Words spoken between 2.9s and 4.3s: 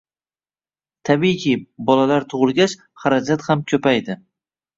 xarajatlar ham ko`paydi